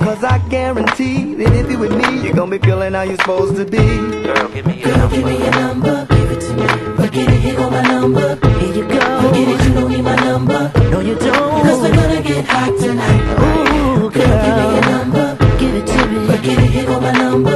[0.04, 3.56] Cause I guarantee that if you with me, you're gonna be feeling how you're supposed
[3.56, 3.78] to be.
[3.78, 6.66] Girl, give me your number, give me your number, give it to me.
[6.96, 8.28] Forget it, here go my number,
[8.60, 9.00] here you go.
[9.22, 11.62] Forget it, you don't need my number, no you don't.
[11.64, 13.22] Cause we're gonna get hot tonight.
[13.40, 15.26] Ooh, girl, give me your number,
[15.60, 16.26] give it to me.
[16.26, 17.55] Forget it, here go my number,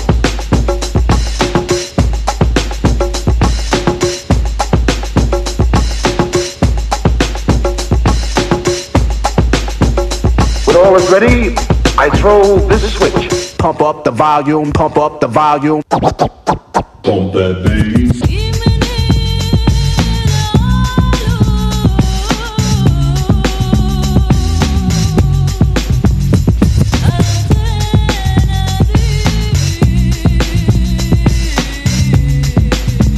[10.99, 11.55] Ready,
[11.97, 13.57] I throw this switch.
[13.57, 15.81] Pump up the volume, pump up the volume.
[15.89, 18.21] Pump that bass.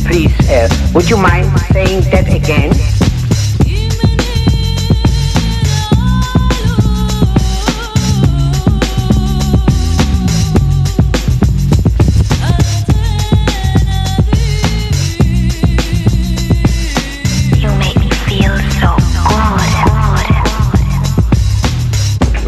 [0.06, 3.02] Please, uh, would you mind saying that again?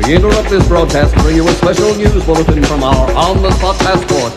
[0.05, 4.33] We interrupt this broadcast to bring you a special news bulletin from our on-the-spot passport.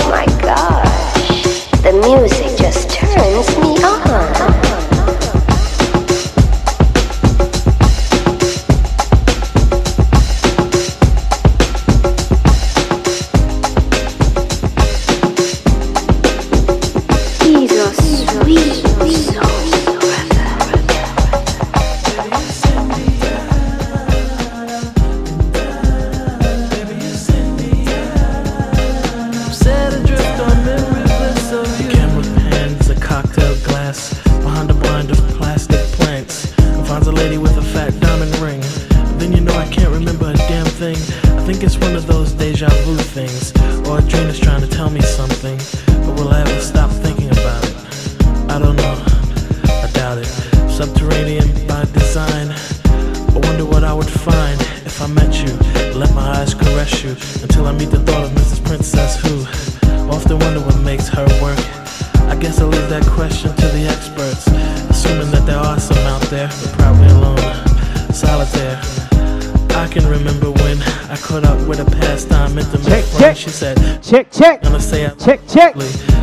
[0.00, 4.37] Oh my gosh, the music just turns me on.
[74.88, 75.76] Say I Check, check.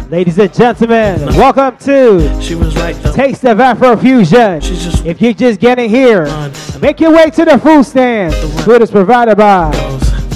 [0.10, 3.14] Ladies and gentlemen, welcome to She was right though.
[3.14, 5.06] Taste of Afrofusion.
[5.06, 6.26] If you're just getting here,
[6.80, 8.34] make your way to the food stand.
[8.64, 9.72] Food is provided by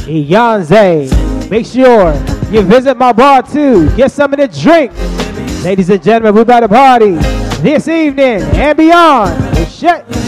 [0.06, 1.50] Eyanze.
[1.50, 2.14] Make sure
[2.52, 3.96] you visit my bar too.
[3.96, 4.92] Get some of the drink.
[5.64, 7.16] Ladies and gentlemen, we're about to party
[7.62, 9.38] this evening and beyond.
[9.58, 10.19] Oh,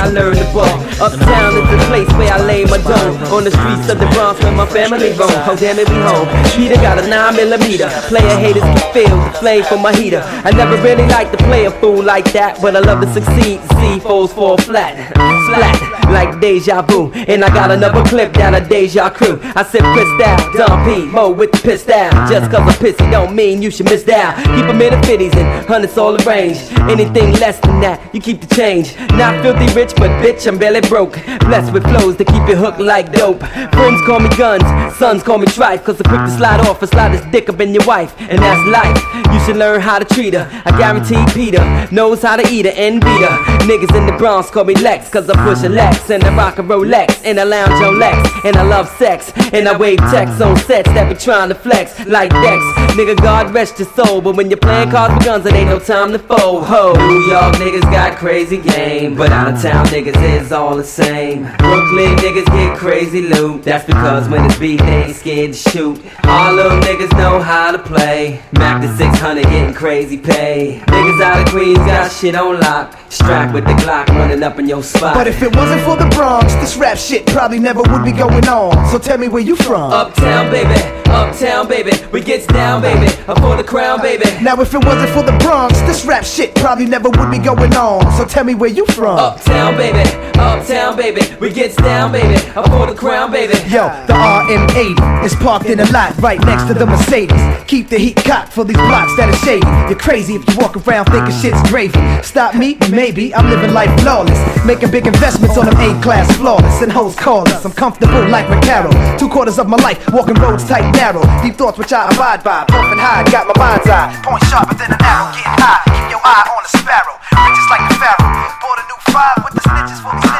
[0.00, 0.89] I learned ball.
[1.00, 3.16] Uptown is the place where I lay my dough.
[3.34, 5.32] On the streets of the Bronx where my family roam.
[5.48, 6.28] Oh damn it, we home.
[6.52, 7.88] Peter got a 9 millimeter.
[8.08, 10.20] Player haters can feel the flame from my heater.
[10.44, 13.60] I never really liked to play a fool like that, but I love to succeed.
[13.80, 17.12] See foes fall flat, flat like deja vu.
[17.12, 19.38] And I got another clip down a deja crew.
[19.42, 22.12] I pissed out, Dom P, Mo with the piss out.
[22.28, 24.36] Just cause I'm pissy don't mean you should miss out.
[24.36, 26.60] Keep 'em in the 50s and hundreds all arranged.
[26.90, 28.96] Anything less than that, you keep the change.
[29.12, 31.12] Not filthy rich, but bitch, I'm barely broke.
[31.46, 33.38] Blessed with flows to keep you hooked like dope.
[33.38, 34.64] Friends call me guns,
[34.96, 35.84] sons call me trife.
[35.84, 38.12] Cause I'm quick to slide off and slide this dick up in your wife.
[38.18, 39.19] And that's life.
[39.50, 40.48] Should learn how to treat her.
[40.64, 41.58] I guarantee Peter
[41.90, 43.36] knows how to eat her and beat her.
[43.66, 46.08] Niggas in the Bronx call me Lex, cause I push a Lex.
[46.08, 48.30] And I rock a Rolex, and I lounge on Lex.
[48.44, 52.06] And I love sex, and I wave texts on sets that be trying to flex
[52.06, 52.62] like Dex.
[52.94, 54.20] Nigga, God rest your soul.
[54.20, 56.66] But when you're playing cards with guns, it ain't no time to fold.
[56.66, 60.84] Ho, New York niggas got crazy game, but out of town niggas is all the
[60.84, 61.42] same.
[61.58, 63.64] Brooklyn niggas get crazy loot.
[63.64, 66.00] That's because when it's beat, they ain't scared to shoot.
[66.22, 68.40] All little niggas know how to play.
[68.52, 70.80] Mac the 600 getting crazy pay.
[70.86, 72.98] Niggas out of Queens got shit on lock.
[73.10, 75.14] Strapped with the Glock running up in your spot.
[75.14, 78.46] But if it wasn't for the Bronx, this rap shit probably never would be going
[78.46, 78.88] on.
[78.90, 79.92] So tell me where you from.
[79.92, 80.80] Uptown, baby.
[81.10, 81.90] Uptown, baby.
[82.12, 83.08] We gets down, baby.
[83.26, 84.30] Up for the crown, baby.
[84.42, 87.74] Now if it wasn't for the Bronx, this rap shit probably never would be going
[87.74, 88.00] on.
[88.16, 89.18] So tell me where you from.
[89.18, 90.08] Uptown, baby.
[90.38, 91.22] Uptown, baby.
[91.40, 92.36] We gets down, baby.
[92.54, 93.54] Up for the crown, baby.
[93.68, 97.42] Yo, the RM80 is parked in a lot right next to the Mercedes.
[97.66, 99.66] Keep the heat cocked for these blocks that are shady.
[99.88, 101.98] You're crazy if you walk around thinking shit's gravy.
[102.22, 102.76] Stop me?
[102.90, 103.34] Maybe.
[103.34, 104.38] I'm living life flawless.
[104.66, 106.82] Making big investments on them A-class flawless.
[106.82, 107.64] And hoes call us.
[107.64, 108.90] I'm comfortable like Recaro.
[109.18, 111.22] Two quarters of my life, walking roads tight, narrow.
[111.42, 112.64] Deep thoughts which I abide by.
[112.68, 114.10] Pumping high, got my mind's eye.
[114.24, 115.82] Point sharper than an arrow, getting high.
[115.86, 117.16] Keep your eye on the sparrow.
[117.30, 118.30] Riches like the pharaoh.
[118.60, 120.39] Bought a new five with the snitches for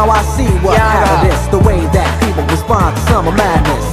[0.00, 3.84] Now I see what happened is the way that people respond to summer madness.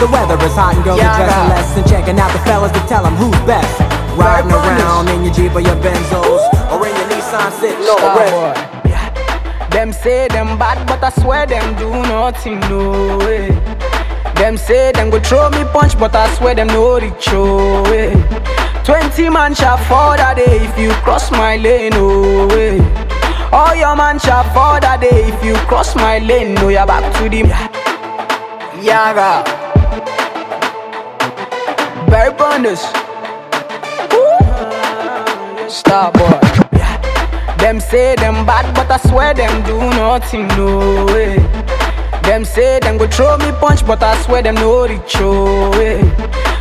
[0.00, 2.80] The weather is hot and girls are dressing less and checking out the fellas to
[2.88, 3.68] tell them who's best.
[4.16, 6.40] Riding around in your Jeep or your Benzos
[6.72, 9.70] or in your Nissan sitting on the red.
[9.70, 13.52] Them say them bad, but I swear them do nothing, no way.
[14.40, 18.16] Them say them go throw me punch, but I swear them no reach, oh way.
[18.82, 22.80] Twenty man shall fall that day if you cross my lane, oh way.
[23.52, 27.02] All your man shall fall that day if you cross my lane, no you're back
[27.18, 27.42] to the
[28.80, 29.42] Yaga.
[32.08, 32.80] Barry Bonders.
[35.70, 36.38] Star boy.
[37.58, 41.36] Them say them bad, but I swear them do nothing, no way.
[42.22, 46.00] Them say them go throw me punch, but I swear them no reach, oh way.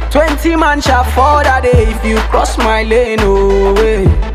[0.10, 4.29] Twenty man shall fall that day if you cross my lane, oh way.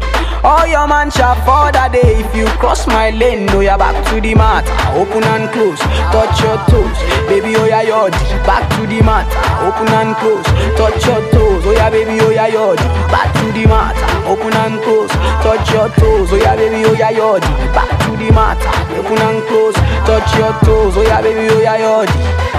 [0.45, 3.47] All your man shall fall that day if you cross my lane.
[3.47, 4.69] No, you're back to the mat.
[4.93, 5.81] Open and close,
[6.13, 6.93] touch your toes.
[7.27, 8.11] Baby, oh yeah, your.
[8.45, 9.25] Back to the mat.
[9.65, 10.45] Open and close,
[10.77, 11.65] touch your toes.
[11.65, 12.77] Oh yeah, baby, oh yeah, your.
[13.09, 13.97] Back to the mat.
[14.29, 15.09] Open and close,
[15.41, 16.29] touch your toes.
[16.31, 17.41] Oh yeah, baby, oh yeah, your.
[17.73, 18.61] Back to the mat.
[19.01, 20.93] Open and close, touch your toes.
[20.97, 22.05] Oh yeah, baby, oh yeah, your.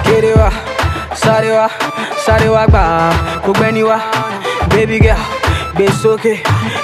[0.09, 0.49] Get it wa,
[1.13, 2.65] sáré wa,
[3.45, 3.97] gbẹ́ni wa,
[4.73, 5.21] baby girl.
[5.75, 6.33] Gbé sókè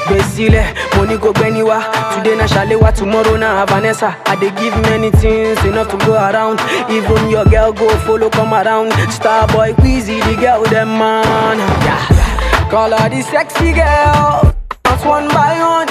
[0.07, 0.65] gbé sílẹ̀
[0.97, 1.79] mo ní kò gbẹ́ni wá
[2.13, 4.15] today na ṣàléwá tomorrow na vanessa.
[4.27, 6.59] I dey give many things enough to go around.
[6.89, 8.91] Even your girl go follow come around.
[9.11, 11.57] Starboy queasy the girl dem man.
[11.87, 12.69] Yeah.
[12.69, 14.53] call her the sexy girl.
[14.85, 15.87] Not one by one.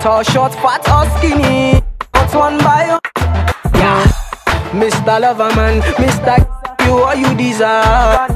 [0.00, 1.82] Tall short fat or skinny.
[2.14, 3.00] Not one by one.
[3.74, 4.04] Yeah.
[4.74, 6.36] mr loverman mr
[6.86, 8.30] you all you deserve.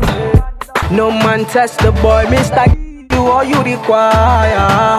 [0.91, 2.65] No man test the boy mr
[3.21, 4.97] you all you require.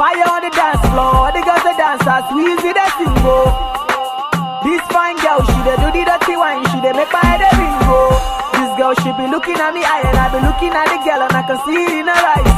[0.00, 3.44] Fire on the dance floor, the girls they dance as Weezy they sing go.
[4.64, 7.50] This fine girl, she dey do the dirty wine, she dey make my head a
[7.52, 8.00] bingo.
[8.56, 11.20] This girl, she be looking at me eye and I be looking at the girl
[11.28, 12.52] and I can see it in her eyes.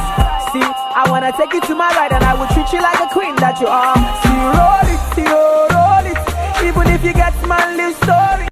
[0.55, 3.07] See, I wanna take you to my ride and I will treat you like a
[3.11, 3.93] queen that you are.
[4.23, 6.19] See, roll it, see, oh, roll it,
[6.63, 8.47] even if you get manly story.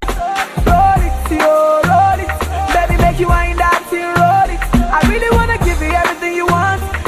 [0.68, 2.30] Roll it, see, oh, roll it,
[2.76, 3.55] baby, make you wind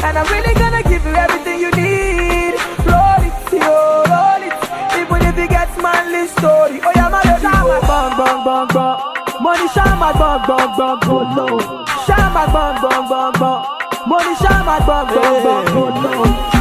[0.05, 2.55] and I'm really gonna give you everything you need.
[2.87, 4.55] Roll it, yo, oh, roll it,
[5.01, 6.81] even if it gets manly story.
[6.83, 8.97] Oh yeah, my baby, shama bang bang bang bang,
[9.43, 11.57] money shama bang bang bang go low,
[12.07, 13.61] shama bang bang bang bang,
[14.07, 16.55] money shama bang bang bang go low.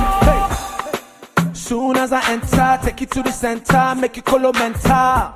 [1.53, 5.34] Soon as I enter, take you to the center, make you colo mental.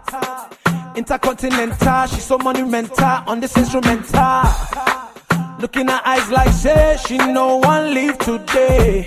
[0.95, 2.07] intercontinental.
[2.07, 4.43] She's so monumental on this instrumental.
[5.61, 9.05] Look in her eyes like say she no one leave today.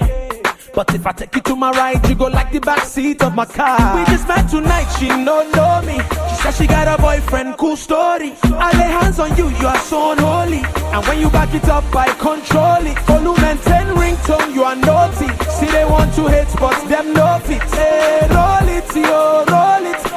[0.73, 3.35] But if I take you to my right, you go like the back seat of
[3.35, 3.99] my car.
[3.99, 5.99] We just met tonight, she no know me.
[6.31, 8.35] She said she got a boyfriend, cool story.
[8.45, 10.63] I lay hands on you, you are so unholy.
[10.95, 12.99] And when you back it up, I control it.
[13.01, 15.27] Volume 10 ringtone, you are naughty.
[15.51, 17.63] See, they want to hate, but them no fit.
[17.63, 20.14] Hey, roll it, yo, roll it.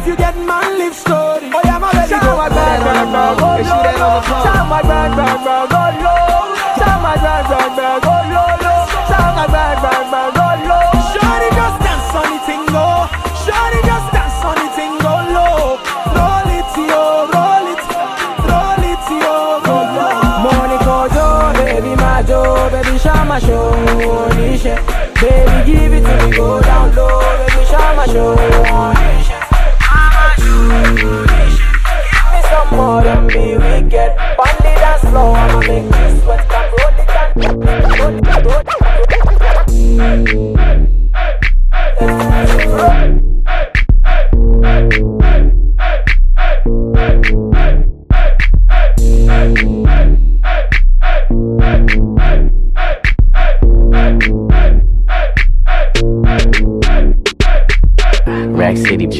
[0.00, 1.52] If you get man live story.
[1.52, 4.24] Oh, yeah, my baby, go my bag, bag, bag, go low.
[4.24, 6.56] Shout my bag, bag, bag, go low.
[6.80, 8.80] Shout my bag, bag, bag, go low, low.
[9.12, 10.88] Shout my bag, bag, bag, go low.
[11.12, 12.86] Shorty just dance on the thing, go.
[13.44, 15.76] Shorty just dance on the thing, oh, go low.
[16.16, 17.84] Roll it, yo, roll it.
[18.48, 20.16] Roll it, yo, roll it.
[20.40, 22.40] Money kojo, baby majo,
[22.72, 23.68] baby shama show,
[24.32, 24.80] nishe.
[25.20, 28.99] Baby give it to me, go down low, baby shama show, nishe.
[30.70, 34.10] Give me some more than be wicked.
[34.38, 36.46] Bandit and slow, I'ma make you sweat.
[36.52, 36.94] And roll
[40.86, 40.99] it,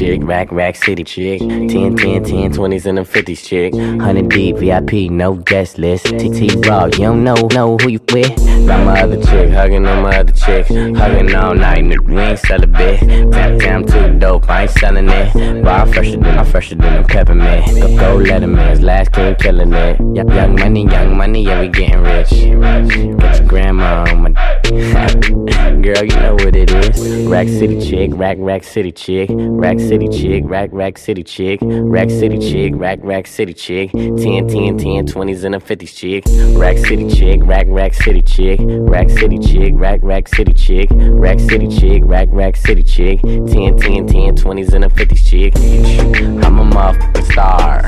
[0.01, 1.39] chick, rack, rack city chick.
[1.39, 3.71] 10, 10, 10, 20s and the 50s chick.
[3.73, 6.05] 100 deep, VIP, no guest list.
[6.05, 8.35] TT Raw, you don't know, know who you with.
[8.65, 10.65] Got my other chick, hugging on my other chick.
[10.67, 12.99] Hugging all night, nigga, we ain't sell a bit.
[13.31, 15.63] Damn, damn, too dope, I ain't selling it.
[15.63, 17.67] But I'm fresher than, I'm fresher than a peppermint.
[17.79, 19.99] Go, go Letterman's last king killing it.
[20.15, 22.31] Young money, young money, yeah, we getting rich.
[22.31, 24.31] Get your grandma on my
[25.81, 27.27] Girl, you know what it is.
[27.27, 29.29] Rack City chick, rack, rack city chick.
[29.33, 31.59] Rack City chick, rack, rack city chick.
[31.61, 33.91] Rack City chick, rack, rack city chick.
[33.91, 34.15] 10,
[34.47, 36.23] 10, 10, 20s and a 50s chick.
[36.57, 38.59] Rack City chick, rack, rack city chick.
[38.63, 40.87] Rack City chick, rack, rack city chick.
[40.91, 43.21] Rack City chick, rack, rack city chick.
[43.21, 45.55] 10, 10, 10, 20s and a 50s chick.
[45.57, 47.81] I'm a motherfucking star.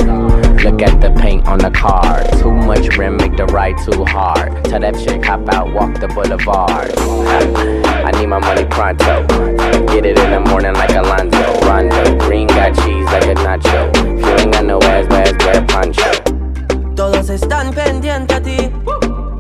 [0.64, 2.24] Look at the paint on the car.
[2.42, 4.66] Too much rim, make the ride too hard.
[4.66, 6.92] Tell that chick, hop out, walk the boulevard.
[7.00, 9.26] I need my money pronto.
[9.88, 11.54] Get it in the morning like Alonzo.
[11.66, 11.93] Rondo.
[12.20, 13.92] Green got cheese like a nacho.
[14.20, 16.12] You ain't got no ass, ass, wear a poncho.
[16.96, 18.72] Todos están pendientes a ti,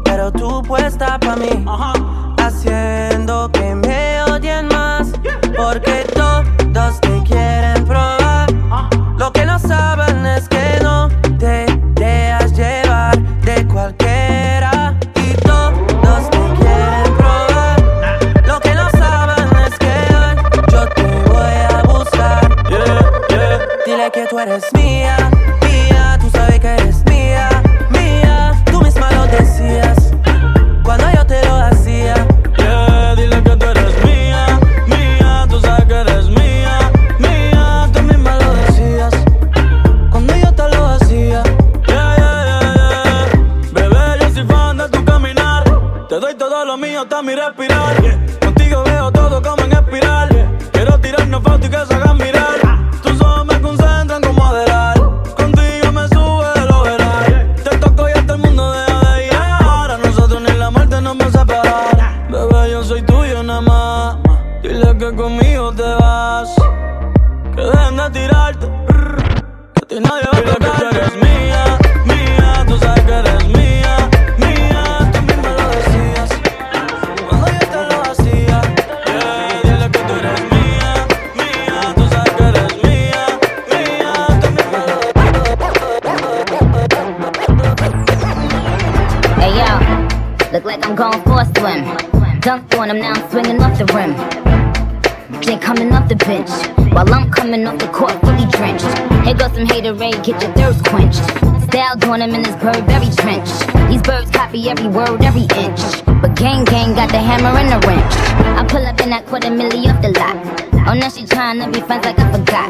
[0.03, 1.65] pero tú puesta pa' mí.
[2.37, 5.11] Haciendo que me odien más,
[5.55, 7.82] porque todos te quieren
[47.03, 47.95] hasta mi respirar.
[48.39, 50.57] Contigo veo todo como en espiral.
[50.71, 52.62] Quiero tirarnos fotos y que se hagan mirar.
[92.83, 94.11] On him, now I'm swinging off the rim.
[95.41, 96.51] Jay coming off the bench,
[96.91, 98.91] while I'm coming off the court fully drenched.
[99.23, 101.23] Here goes some haterade, get your thirst quenched.
[101.71, 103.47] Style doing him in this Burberry trench.
[103.89, 105.79] These birds copy every word, every inch.
[106.21, 108.13] But gang gang got the hammer and the wrench.
[108.59, 110.35] I pull up in that quarter milli off the lot.
[110.87, 112.67] Oh, now she trying to be friends like I forgot.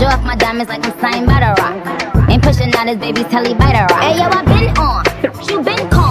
[0.00, 2.30] Show off my diamonds like I'm signed by the rock.
[2.30, 4.00] Ain't pushing out his baby's telly by the rock.
[4.00, 5.04] Hey yo, I been on,
[5.48, 6.09] you been con.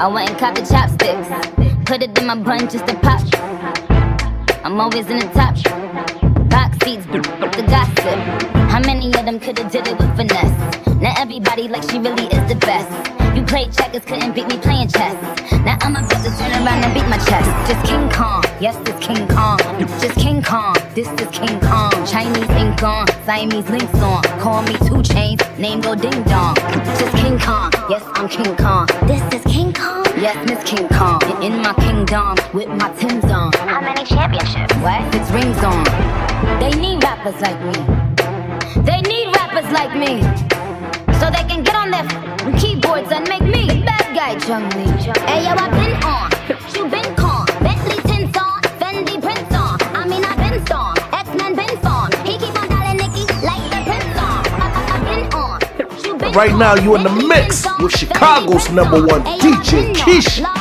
[0.00, 1.28] I went and caught the chopsticks.
[1.84, 3.20] Put it in my bun just to pop.
[4.64, 5.52] I'm always in the top.
[6.48, 7.22] Box seats, but
[7.52, 8.18] the gossip.
[8.72, 10.56] How many of them could've did it with finesse?
[11.02, 12.88] Now everybody like she really is the best.
[13.36, 15.12] You played checkers, couldn't beat me playing chess.
[15.68, 17.50] Now I'm about to turn around and beat my chest.
[17.68, 19.58] Just King Kong, yes, it's King Kong.
[20.00, 21.92] Just King Kong, this is King Kong.
[22.06, 24.22] Chinese ink on, Siamese links on.
[24.40, 26.54] Call me 2 Chainz, name go ding dong.
[26.54, 28.86] This is King Kong, yes, I'm King Kong.
[29.06, 31.20] This is King Kong, yes, Miss King Kong.
[31.42, 33.52] In my kingdom, with my Tim's on.
[33.52, 34.74] How many championships?
[34.76, 35.00] What?
[35.12, 35.84] Six rings on.
[36.60, 38.82] They need rappers like me.
[38.82, 40.22] They need rappers like me
[41.20, 42.06] so they can get on their
[42.58, 44.86] keyboards and make me the bad guy, Chun-Li.
[45.26, 46.30] Hey yo, I've been on,
[56.32, 60.59] Right now, you in the mix with Chicago's number one DJ, Keisha.